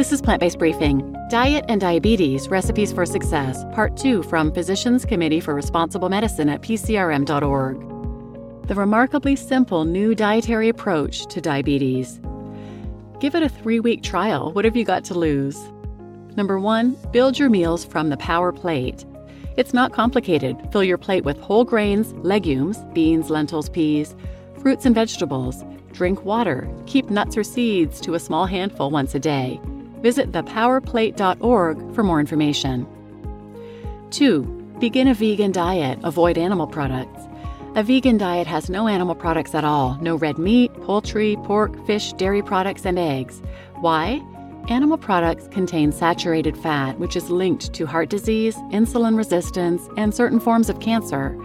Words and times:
This 0.00 0.12
is 0.12 0.22
Plant 0.22 0.40
Based 0.40 0.58
Briefing 0.58 1.14
Diet 1.28 1.66
and 1.68 1.78
Diabetes 1.78 2.48
Recipes 2.48 2.90
for 2.90 3.04
Success, 3.04 3.66
Part 3.74 3.98
2 3.98 4.22
from 4.22 4.50
Physicians 4.50 5.04
Committee 5.04 5.40
for 5.40 5.54
Responsible 5.54 6.08
Medicine 6.08 6.48
at 6.48 6.62
PCRM.org. 6.62 8.66
The 8.66 8.74
remarkably 8.74 9.36
simple 9.36 9.84
new 9.84 10.14
dietary 10.14 10.70
approach 10.70 11.26
to 11.26 11.42
diabetes. 11.42 12.18
Give 13.20 13.34
it 13.34 13.42
a 13.42 13.50
three 13.50 13.78
week 13.78 14.02
trial. 14.02 14.54
What 14.54 14.64
have 14.64 14.74
you 14.74 14.86
got 14.86 15.04
to 15.04 15.12
lose? 15.12 15.58
Number 16.34 16.58
one, 16.58 16.96
build 17.12 17.38
your 17.38 17.50
meals 17.50 17.84
from 17.84 18.08
the 18.08 18.16
Power 18.16 18.52
Plate. 18.52 19.04
It's 19.58 19.74
not 19.74 19.92
complicated. 19.92 20.56
Fill 20.72 20.82
your 20.82 20.96
plate 20.96 21.24
with 21.24 21.38
whole 21.38 21.66
grains, 21.66 22.14
legumes, 22.24 22.78
beans, 22.94 23.28
lentils, 23.28 23.68
peas, 23.68 24.16
fruits, 24.62 24.86
and 24.86 24.94
vegetables. 24.94 25.62
Drink 25.92 26.24
water. 26.24 26.74
Keep 26.86 27.10
nuts 27.10 27.36
or 27.36 27.44
seeds 27.44 28.00
to 28.00 28.14
a 28.14 28.18
small 28.18 28.46
handful 28.46 28.90
once 28.90 29.14
a 29.14 29.18
day. 29.18 29.60
Visit 30.02 30.32
thepowerplate.org 30.32 31.94
for 31.94 32.02
more 32.02 32.20
information. 32.20 32.86
2. 34.10 34.42
Begin 34.80 35.08
a 35.08 35.14
vegan 35.14 35.52
diet. 35.52 35.98
Avoid 36.02 36.38
animal 36.38 36.66
products. 36.66 37.22
A 37.76 37.82
vegan 37.84 38.18
diet 38.18 38.48
has 38.48 38.68
no 38.68 38.88
animal 38.88 39.14
products 39.14 39.54
at 39.54 39.62
all 39.62 39.96
no 40.00 40.16
red 40.16 40.38
meat, 40.38 40.72
poultry, 40.82 41.36
pork, 41.44 41.86
fish, 41.86 42.12
dairy 42.14 42.42
products, 42.42 42.84
and 42.84 42.98
eggs. 42.98 43.42
Why? 43.76 44.20
Animal 44.68 44.98
products 44.98 45.48
contain 45.48 45.92
saturated 45.92 46.56
fat, 46.56 46.98
which 46.98 47.14
is 47.14 47.30
linked 47.30 47.72
to 47.74 47.86
heart 47.86 48.08
disease, 48.08 48.56
insulin 48.72 49.16
resistance, 49.16 49.88
and 49.96 50.14
certain 50.14 50.40
forms 50.40 50.68
of 50.68 50.80
cancer. 50.80 51.36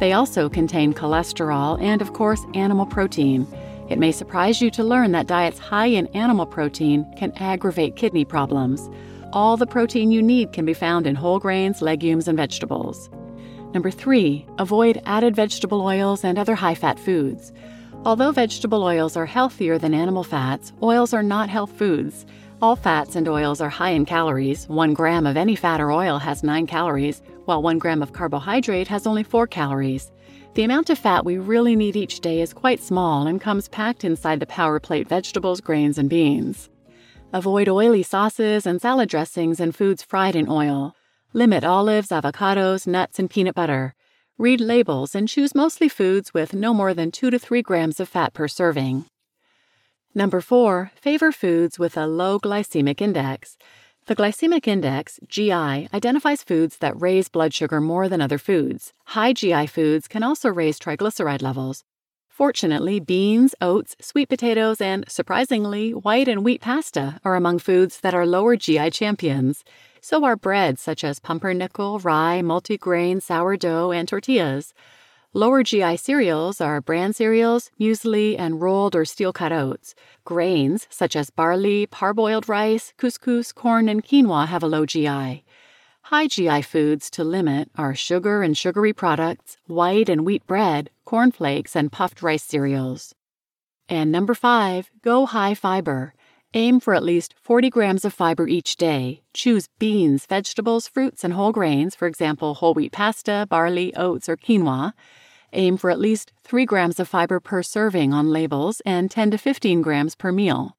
They 0.00 0.12
also 0.12 0.48
contain 0.48 0.94
cholesterol 0.94 1.80
and, 1.80 2.00
of 2.00 2.12
course, 2.12 2.44
animal 2.54 2.86
protein. 2.86 3.46
It 3.88 3.98
may 3.98 4.12
surprise 4.12 4.60
you 4.60 4.70
to 4.72 4.84
learn 4.84 5.12
that 5.12 5.26
diets 5.26 5.58
high 5.58 5.86
in 5.86 6.06
animal 6.08 6.46
protein 6.46 7.06
can 7.16 7.32
aggravate 7.36 7.96
kidney 7.96 8.24
problems. 8.24 8.90
All 9.32 9.56
the 9.56 9.66
protein 9.66 10.10
you 10.10 10.22
need 10.22 10.52
can 10.52 10.64
be 10.64 10.74
found 10.74 11.06
in 11.06 11.14
whole 11.14 11.38
grains, 11.38 11.80
legumes, 11.80 12.28
and 12.28 12.36
vegetables. 12.36 13.10
Number 13.72 13.90
three, 13.90 14.46
avoid 14.58 15.02
added 15.06 15.36
vegetable 15.36 15.80
oils 15.80 16.24
and 16.24 16.38
other 16.38 16.54
high 16.54 16.74
fat 16.74 16.98
foods. 16.98 17.52
Although 18.04 18.32
vegetable 18.32 18.82
oils 18.82 19.16
are 19.16 19.26
healthier 19.26 19.78
than 19.78 19.92
animal 19.92 20.24
fats, 20.24 20.72
oils 20.82 21.12
are 21.12 21.22
not 21.22 21.50
health 21.50 21.72
foods. 21.72 22.24
All 22.60 22.76
fats 22.76 23.14
and 23.16 23.28
oils 23.28 23.60
are 23.60 23.68
high 23.68 23.90
in 23.90 24.04
calories. 24.04 24.68
One 24.68 24.92
gram 24.92 25.26
of 25.26 25.36
any 25.36 25.54
fat 25.54 25.80
or 25.80 25.92
oil 25.92 26.18
has 26.18 26.42
9 26.42 26.66
calories, 26.66 27.22
while 27.44 27.62
one 27.62 27.78
gram 27.78 28.02
of 28.02 28.12
carbohydrate 28.12 28.88
has 28.88 29.06
only 29.06 29.22
4 29.22 29.46
calories. 29.46 30.10
The 30.54 30.64
amount 30.64 30.90
of 30.90 30.98
fat 30.98 31.24
we 31.24 31.38
really 31.38 31.76
need 31.76 31.94
each 31.94 32.20
day 32.20 32.40
is 32.40 32.52
quite 32.52 32.82
small 32.82 33.26
and 33.26 33.40
comes 33.40 33.68
packed 33.68 34.04
inside 34.04 34.40
the 34.40 34.46
power 34.46 34.80
plate 34.80 35.08
vegetables, 35.08 35.60
grains, 35.60 35.98
and 35.98 36.10
beans. 36.10 36.68
Avoid 37.32 37.68
oily 37.68 38.02
sauces 38.02 38.66
and 38.66 38.80
salad 38.80 39.08
dressings 39.08 39.60
and 39.60 39.74
foods 39.74 40.02
fried 40.02 40.34
in 40.34 40.48
oil. 40.48 40.94
Limit 41.32 41.62
olives, 41.62 42.08
avocados, 42.08 42.86
nuts, 42.86 43.18
and 43.18 43.28
peanut 43.30 43.54
butter. 43.54 43.94
Read 44.38 44.60
labels 44.60 45.14
and 45.14 45.28
choose 45.28 45.54
mostly 45.54 45.88
foods 45.88 46.32
with 46.32 46.54
no 46.54 46.72
more 46.72 46.94
than 46.94 47.10
2 47.10 47.30
to 47.30 47.38
3 47.38 47.60
grams 47.60 48.00
of 48.00 48.08
fat 48.08 48.32
per 48.32 48.48
serving. 48.48 49.04
Number 50.14 50.40
4. 50.40 50.90
Favor 50.94 51.30
foods 51.32 51.78
with 51.78 51.96
a 51.96 52.06
low 52.06 52.40
glycemic 52.40 53.00
index. 53.00 53.58
The 54.08 54.16
glycemic 54.16 54.66
index, 54.66 55.20
GI, 55.28 55.52
identifies 55.92 56.42
foods 56.42 56.78
that 56.78 56.98
raise 56.98 57.28
blood 57.28 57.52
sugar 57.52 57.78
more 57.78 58.08
than 58.08 58.22
other 58.22 58.38
foods. 58.38 58.94
High 59.08 59.34
GI 59.34 59.66
foods 59.66 60.08
can 60.08 60.22
also 60.22 60.48
raise 60.48 60.78
triglyceride 60.78 61.42
levels. 61.42 61.84
Fortunately, 62.26 63.00
beans, 63.00 63.54
oats, 63.60 63.96
sweet 64.00 64.30
potatoes, 64.30 64.80
and, 64.80 65.04
surprisingly, 65.08 65.90
white 65.90 66.26
and 66.26 66.42
wheat 66.42 66.62
pasta 66.62 67.20
are 67.22 67.34
among 67.34 67.58
foods 67.58 68.00
that 68.00 68.14
are 68.14 68.24
lower 68.24 68.56
GI 68.56 68.92
champions. 68.92 69.62
So 70.00 70.24
are 70.24 70.36
breads 70.36 70.80
such 70.80 71.04
as 71.04 71.20
pumpernickel, 71.20 71.98
rye, 71.98 72.40
multigrain, 72.42 73.20
sourdough, 73.20 73.90
and 73.92 74.08
tortillas. 74.08 74.72
Lower 75.34 75.62
GI 75.62 75.98
cereals 75.98 76.58
are 76.58 76.80
bran 76.80 77.12
cereals, 77.12 77.70
muesli, 77.78 78.34
and 78.38 78.62
rolled 78.62 78.96
or 78.96 79.04
steel 79.04 79.30
cut 79.30 79.52
oats. 79.52 79.94
Grains, 80.24 80.86
such 80.88 81.14
as 81.14 81.28
barley, 81.28 81.86
parboiled 81.86 82.48
rice, 82.48 82.94
couscous, 82.96 83.52
corn, 83.54 83.90
and 83.90 84.02
quinoa, 84.02 84.46
have 84.46 84.62
a 84.62 84.66
low 84.66 84.86
GI. 84.86 85.44
High 86.04 86.26
GI 86.28 86.62
foods 86.62 87.10
to 87.10 87.24
limit 87.24 87.70
are 87.76 87.94
sugar 87.94 88.42
and 88.42 88.56
sugary 88.56 88.94
products, 88.94 89.58
white 89.66 90.08
and 90.08 90.24
wheat 90.24 90.46
bread, 90.46 90.88
cornflakes, 91.04 91.76
and 91.76 91.92
puffed 91.92 92.22
rice 92.22 92.44
cereals. 92.44 93.14
And 93.86 94.10
number 94.10 94.32
five, 94.32 94.90
go 95.02 95.26
high 95.26 95.52
fiber. 95.52 96.14
Aim 96.54 96.80
for 96.80 96.94
at 96.94 97.02
least 97.02 97.34
40 97.42 97.68
grams 97.68 98.04
of 98.06 98.14
fiber 98.14 98.48
each 98.48 98.76
day. 98.76 99.20
Choose 99.34 99.68
beans, 99.78 100.24
vegetables, 100.24 100.88
fruits, 100.88 101.22
and 101.22 101.34
whole 101.34 101.52
grains, 101.52 101.94
for 101.94 102.08
example, 102.08 102.54
whole 102.54 102.72
wheat 102.72 102.90
pasta, 102.90 103.46
barley, 103.50 103.94
oats, 103.94 104.30
or 104.30 104.36
quinoa. 104.38 104.94
Aim 105.52 105.76
for 105.76 105.90
at 105.90 106.00
least 106.00 106.32
3 106.44 106.64
grams 106.64 106.98
of 106.98 107.06
fiber 107.06 107.38
per 107.38 107.62
serving 107.62 108.14
on 108.14 108.30
labels 108.30 108.80
and 108.86 109.10
10 109.10 109.32
to 109.32 109.38
15 109.38 109.82
grams 109.82 110.14
per 110.14 110.32
meal. 110.32 110.78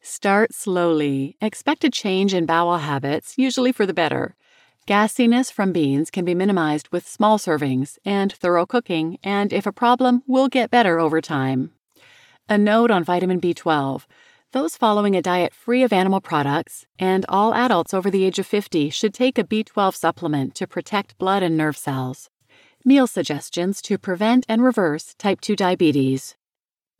Start 0.00 0.52
slowly. 0.52 1.36
Expect 1.40 1.84
a 1.84 1.90
change 1.90 2.34
in 2.34 2.44
bowel 2.44 2.78
habits, 2.78 3.38
usually 3.38 3.70
for 3.70 3.86
the 3.86 3.94
better. 3.94 4.34
Gassiness 4.88 5.52
from 5.52 5.72
beans 5.72 6.10
can 6.10 6.24
be 6.24 6.34
minimized 6.34 6.88
with 6.88 7.06
small 7.06 7.38
servings 7.38 7.98
and 8.04 8.32
thorough 8.32 8.66
cooking, 8.66 9.18
and 9.22 9.52
if 9.52 9.66
a 9.66 9.72
problem, 9.72 10.24
will 10.26 10.48
get 10.48 10.68
better 10.68 10.98
over 10.98 11.20
time. 11.20 11.70
A 12.48 12.58
note 12.58 12.90
on 12.90 13.04
vitamin 13.04 13.40
B12. 13.40 14.06
Those 14.52 14.76
following 14.76 15.14
a 15.14 15.22
diet 15.22 15.54
free 15.54 15.84
of 15.84 15.92
animal 15.92 16.20
products 16.20 16.84
and 16.98 17.24
all 17.28 17.54
adults 17.54 17.94
over 17.94 18.10
the 18.10 18.24
age 18.24 18.40
of 18.40 18.48
50 18.48 18.90
should 18.90 19.14
take 19.14 19.38
a 19.38 19.44
B12 19.44 19.94
supplement 19.94 20.56
to 20.56 20.66
protect 20.66 21.16
blood 21.18 21.44
and 21.44 21.56
nerve 21.56 21.76
cells. 21.76 22.30
Meal 22.84 23.06
suggestions 23.06 23.80
to 23.82 23.96
prevent 23.96 24.44
and 24.48 24.60
reverse 24.64 25.14
type 25.16 25.40
2 25.40 25.54
diabetes. 25.54 26.34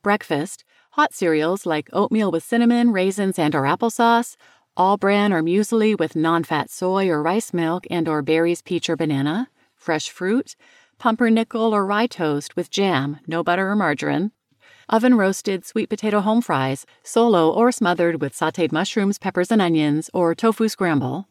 Breakfast 0.00 0.62
hot 0.93 1.12
cereals 1.12 1.66
like 1.66 1.91
oatmeal 1.93 2.31
with 2.31 2.44
cinnamon, 2.44 2.93
raisins, 2.93 3.37
and 3.37 3.53
or 3.56 3.62
applesauce, 3.62 4.37
all 4.77 4.97
bran 4.97 5.32
or 5.32 5.43
muesli 5.43 5.99
with 5.99 6.15
non-fat 6.15 6.71
soy 6.71 7.09
or 7.09 7.21
rice 7.21 7.53
milk 7.53 7.84
and 7.91 8.09
or 8.09 8.22
berries, 8.22 8.62
peach 8.62 8.88
or 8.88 8.94
banana, 8.94 9.49
fresh 9.75 10.09
fruit, 10.09 10.55
pumpernickel 10.99 11.75
or 11.75 11.84
rye 11.84 12.06
toast 12.06 12.55
with 12.55 12.71
jam, 12.71 13.19
no 13.27 13.43
butter 13.43 13.71
or 13.71 13.75
margarine, 13.75 14.31
oven 14.90 15.14
roasted 15.14 15.64
sweet 15.64 15.88
potato 15.88 16.20
home 16.20 16.42
fries, 16.42 16.84
solo 17.02 17.50
or 17.50 17.72
smothered 17.72 18.20
with 18.20 18.34
sauteed 18.34 18.72
mushrooms, 18.72 19.18
peppers, 19.18 19.50
and 19.50 19.62
onions, 19.62 20.10
or 20.12 20.34
tofu 20.34 20.68
scramble. 20.68 21.26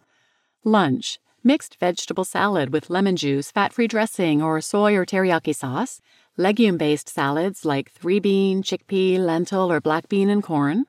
Lunch 0.63 1.19
mixed 1.43 1.79
vegetable 1.79 2.23
salad 2.25 2.73
with 2.73 2.89
lemon 2.89 3.15
juice, 3.15 3.51
fat 3.51 3.71
free 3.73 3.87
dressing, 3.87 4.41
or 4.41 4.61
soy 4.61 4.95
or 4.95 5.05
teriyaki 5.05 5.55
sauce. 5.55 6.01
Legume 6.37 6.77
based 6.77 7.09
salads 7.09 7.65
like 7.65 7.91
three 7.91 8.19
bean, 8.19 8.63
chickpea, 8.63 9.19
lentil, 9.19 9.71
or 9.71 9.81
black 9.81 10.07
bean 10.09 10.29
and 10.29 10.43
corn. 10.43 10.85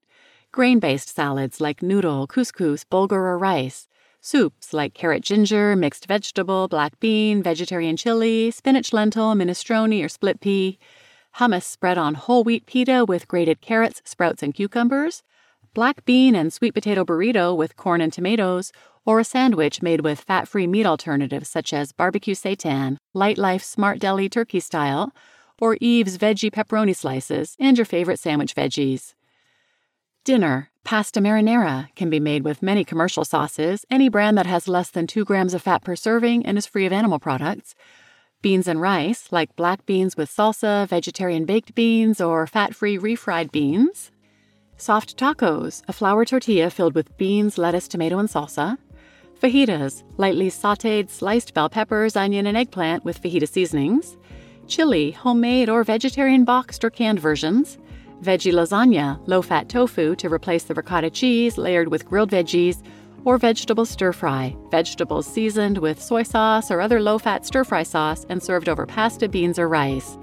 Grain 0.53 0.79
based 0.79 1.15
salads 1.15 1.61
like 1.61 1.83
noodle, 1.83 2.27
couscous, 2.27 2.85
bulgur, 2.85 3.13
or 3.13 3.39
rice. 3.39 3.89
Soups 4.21 4.73
like 4.73 4.95
carrot 4.95 5.23
ginger, 5.23 5.75
mixed 5.75 6.07
vegetable, 6.07 6.69
black 6.69 6.99
bean, 7.01 7.43
vegetarian 7.43 7.97
chili, 7.97 8.51
spinach 8.51 8.93
lentil, 8.93 9.35
minestrone, 9.35 10.05
or 10.05 10.09
split 10.09 10.41
pea 10.41 10.79
hummus 11.39 11.65
spread 11.65 11.99
on 11.99 12.15
whole 12.15 12.45
wheat 12.45 12.67
pita 12.67 13.05
with 13.07 13.29
grated 13.29 13.61
carrots, 13.61 14.03
sprouts, 14.05 14.43
and 14.43 14.55
cucumbers, 14.55 15.23
black 15.75 16.05
bean 16.05 16.35
and 16.35 16.53
sweet 16.53 16.75
potato 16.75 17.05
burrito 17.05 17.57
with 17.57 17.77
corn 17.77 18.01
and 18.01 18.13
tomatoes, 18.13 18.73
or 19.07 19.21
a 19.21 19.25
sandwich 19.25 19.83
made 19.83 20.01
with 20.03 20.21
fat 20.21 20.47
free 20.47 20.67
meat 20.67 20.87
alternatives 20.87 21.49
such 21.49 21.73
as 21.73 21.93
barbecue 21.93 22.35
seitan, 22.35 22.97
Lightlife 23.15 23.63
Smart 23.63 23.99
Deli 23.99 24.29
turkey 24.29 24.61
style, 24.61 25.13
or 25.61 25.77
Yves 25.81 26.19
veggie 26.19 26.51
pepperoni 26.51 26.95
slices, 26.95 27.57
and 27.59 27.79
your 27.79 27.85
favorite 27.85 28.19
sandwich 28.19 28.55
veggies. 28.55 29.15
Dinner 30.25 30.71
Pasta 30.83 31.21
marinara 31.21 31.95
can 31.95 32.09
be 32.09 32.21
made 32.21 32.43
with 32.43 32.63
many 32.63 32.85
commercial 32.85 33.25
sauces, 33.25 33.85
any 33.91 34.09
brand 34.09 34.37
that 34.39 34.47
has 34.47 34.67
less 34.67 34.91
than 34.91 35.07
2 35.07 35.25
grams 35.25 35.55
of 35.55 35.63
fat 35.63 35.85
per 35.85 35.95
serving 35.95 36.45
and 36.47 36.57
is 36.57 36.67
free 36.67 36.87
of 36.87 36.93
animal 36.93 37.19
products, 37.19 37.75
Beans 38.43 38.67
and 38.67 38.81
rice, 38.81 39.31
like 39.31 39.55
black 39.55 39.85
beans 39.85 40.17
with 40.17 40.35
salsa, 40.35 40.89
vegetarian 40.89 41.45
baked 41.45 41.75
beans, 41.75 42.23
or 42.23 42.47
fat 42.47 42.75
free 42.75 42.97
refried 42.97 43.53
beans. 43.53 44.11
Soft 44.79 45.19
tacos, 45.19 45.83
a 45.89 45.93
flour 45.93 46.25
tortilla 46.25 46.71
filled 46.71 46.95
with 46.95 47.15
beans, 47.19 47.59
lettuce, 47.59 47.87
tomato, 47.87 48.19
and 48.19 48.31
salsa. 48.31 48.79
Fajitas, 49.39 50.05
lightly 50.17 50.49
sauteed 50.49 51.11
sliced 51.11 51.53
bell 51.53 51.69
peppers, 51.69 52.17
onion, 52.17 52.47
and 52.47 52.57
eggplant 52.57 53.05
with 53.05 53.21
fajita 53.21 53.47
seasonings. 53.47 54.17
Chili, 54.67 55.11
homemade 55.11 55.69
or 55.69 55.85
vegetarian 55.85 56.45
boxed 56.45 56.83
or 56.83 56.89
canned 56.89 57.21
versions. 57.21 57.77
Veggie 58.23 58.55
lasagna, 58.55 59.21
low 59.29 59.43
fat 59.43 59.69
tofu 59.69 60.17
to 60.17 60.33
replace 60.33 60.65
the 60.65 60.75
ricotta 60.75 61.11
cheese 61.11 61.59
layered 61.59 61.89
with 61.89 62.07
grilled 62.07 62.31
veggies 62.31 62.83
or 63.25 63.39
vegetable 63.39 63.85
stir 63.85 64.13
fry, 64.13 64.57
vegetables 64.71 65.27
seasoned 65.27 65.79
with 65.79 66.03
soy 66.03 66.23
sauce 66.23 66.71
or 66.71 66.81
other 66.81 67.01
low 67.01 67.19
fat 67.19 67.45
stir 67.45 67.65
fry 67.65 67.83
sauce 67.83 68.25
and 68.29 68.43
served 68.43 68.69
over 68.69 68.87
pasta, 68.87 69.29
beans, 69.29 69.59
or 69.59 69.69
rice. 69.69 70.19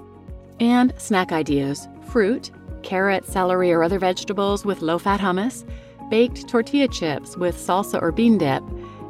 And 0.60 0.92
snack 0.98 1.32
ideas 1.32 1.88
fruit, 2.08 2.50
carrot, 2.82 3.26
celery, 3.26 3.72
or 3.72 3.82
other 3.82 3.98
vegetables 3.98 4.64
with 4.64 4.82
low 4.82 4.98
fat 4.98 5.20
hummus, 5.20 5.68
baked 6.10 6.48
tortilla 6.48 6.88
chips 6.88 7.36
with 7.36 7.56
salsa 7.56 8.00
or 8.00 8.12
bean 8.12 8.38
dip, 8.38 8.62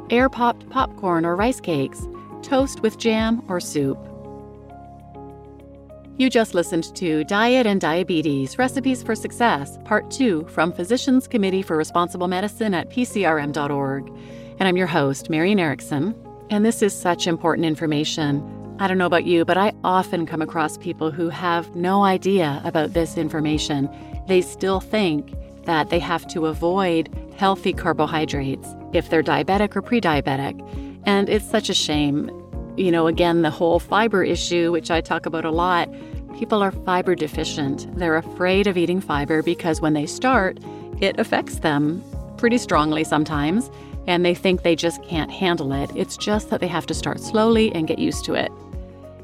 air 0.09 0.29
popped 0.29 0.69
popcorn 0.69 1.25
or 1.25 1.35
rice 1.35 1.61
cakes, 1.61 2.07
toast 2.41 2.81
with 2.81 2.97
jam 2.97 3.43
or 3.47 3.59
soup. 3.59 4.08
You 6.19 6.29
just 6.29 6.53
listened 6.53 6.93
to 6.97 7.23
Diet 7.23 7.65
and 7.65 7.79
Diabetes 7.79 8.57
Recipes 8.57 9.01
for 9.01 9.15
Success, 9.15 9.77
Part 9.85 10.11
2 10.11 10.47
from 10.49 10.73
Physicians 10.73 11.29
Committee 11.29 11.61
for 11.61 11.77
Responsible 11.77 12.27
Medicine 12.27 12.73
at 12.73 12.89
PCRM.org. 12.89 14.11
And 14.59 14.67
I'm 14.67 14.75
your 14.75 14.85
host, 14.85 15.29
Marian 15.29 15.61
Erickson. 15.61 16.13
And 16.49 16.65
this 16.65 16.81
is 16.81 16.93
such 16.93 17.25
important 17.25 17.65
information. 17.65 18.75
I 18.79 18.89
don't 18.89 18.97
know 18.97 19.05
about 19.05 19.23
you, 19.23 19.45
but 19.45 19.57
I 19.57 19.71
often 19.85 20.25
come 20.25 20.41
across 20.41 20.77
people 20.77 21.09
who 21.09 21.29
have 21.29 21.73
no 21.73 22.03
idea 22.03 22.61
about 22.65 22.91
this 22.91 23.15
information. 23.15 23.89
They 24.27 24.41
still 24.41 24.81
think 24.81 25.33
that 25.63 25.89
they 25.89 25.99
have 25.99 26.27
to 26.33 26.47
avoid 26.47 27.07
healthy 27.37 27.71
carbohydrates 27.71 28.75
if 28.91 29.09
they're 29.09 29.23
diabetic 29.23 29.73
or 29.73 29.81
pre 29.81 30.01
diabetic. 30.01 30.59
And 31.05 31.29
it's 31.29 31.49
such 31.49 31.69
a 31.69 31.73
shame. 31.73 32.29
You 32.79 32.91
know, 32.91 33.07
again, 33.07 33.41
the 33.41 33.49
whole 33.49 33.77
fiber 33.77 34.23
issue, 34.23 34.71
which 34.71 34.89
I 34.89 35.01
talk 35.01 35.25
about 35.25 35.43
a 35.43 35.51
lot, 35.51 35.89
people 36.37 36.63
are 36.63 36.71
fiber 36.71 37.13
deficient. 37.13 37.93
They're 37.97 38.15
afraid 38.15 38.67
of 38.67 38.77
eating 38.77 39.01
fiber 39.01 39.43
because 39.43 39.81
when 39.81 39.91
they 39.91 40.05
start, 40.05 40.57
it 41.01 41.19
affects 41.19 41.59
them 41.59 42.01
pretty 42.37 42.57
strongly 42.57 43.03
sometimes, 43.03 43.69
and 44.07 44.23
they 44.23 44.33
think 44.33 44.63
they 44.63 44.77
just 44.77 45.03
can't 45.03 45.29
handle 45.29 45.73
it. 45.73 45.91
It's 45.93 46.15
just 46.15 46.49
that 46.51 46.61
they 46.61 46.69
have 46.69 46.85
to 46.85 46.93
start 46.93 47.19
slowly 47.19 47.69
and 47.73 47.85
get 47.85 47.99
used 47.99 48.23
to 48.25 48.33
it. 48.33 48.49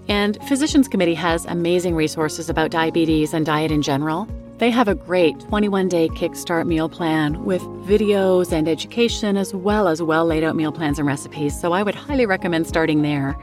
And 0.09 0.37
Physicians 0.49 0.89
Committee 0.89 1.15
has 1.15 1.45
amazing 1.45 1.95
resources 1.95 2.49
about 2.49 2.71
diabetes 2.71 3.33
and 3.33 3.45
diet 3.45 3.71
in 3.71 3.81
general. 3.81 4.27
They 4.57 4.69
have 4.71 4.87
a 4.87 4.95
great 4.95 5.39
21 5.41 5.89
day 5.89 6.07
Kickstart 6.09 6.65
meal 6.65 6.87
plan 6.87 7.43
with 7.43 7.61
videos 7.85 8.53
and 8.53 8.69
education, 8.69 9.35
as 9.35 9.53
well 9.53 9.87
as 9.87 10.01
well 10.01 10.25
laid 10.25 10.43
out 10.43 10.55
meal 10.55 10.71
plans 10.71 10.97
and 10.97 11.07
recipes. 11.07 11.59
So 11.59 11.73
I 11.73 11.83
would 11.83 11.95
highly 11.95 12.25
recommend 12.25 12.65
starting 12.65 13.01
there. 13.01 13.37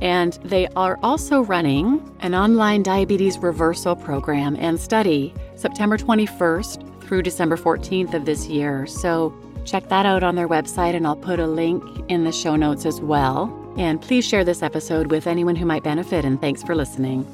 And 0.00 0.34
they 0.44 0.68
are 0.68 0.98
also 1.02 1.42
running 1.42 2.00
an 2.20 2.34
online 2.34 2.82
diabetes 2.82 3.38
reversal 3.38 3.96
program 3.96 4.56
and 4.56 4.80
study 4.80 5.34
September 5.56 5.96
21st 5.98 7.02
through 7.02 7.22
December 7.22 7.56
14th 7.56 8.14
of 8.14 8.24
this 8.24 8.46
year. 8.46 8.86
So 8.86 9.34
check 9.64 9.88
that 9.88 10.06
out 10.06 10.22
on 10.22 10.34
their 10.34 10.48
website, 10.48 10.94
and 10.94 11.06
I'll 11.06 11.16
put 11.16 11.38
a 11.38 11.46
link 11.46 11.84
in 12.08 12.24
the 12.24 12.32
show 12.32 12.56
notes 12.56 12.86
as 12.86 13.00
well. 13.00 13.58
And 13.76 14.00
please 14.00 14.26
share 14.26 14.44
this 14.44 14.62
episode 14.62 15.10
with 15.10 15.26
anyone 15.26 15.56
who 15.56 15.66
might 15.66 15.82
benefit, 15.82 16.24
and 16.24 16.40
thanks 16.40 16.62
for 16.62 16.74
listening. 16.74 17.26